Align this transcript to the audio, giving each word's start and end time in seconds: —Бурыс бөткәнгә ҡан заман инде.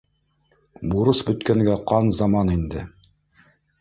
—Бурыс 0.93 1.21
бөткәнгә 1.29 1.75
ҡан 1.93 2.09
заман 2.21 2.51
инде. 2.57 2.87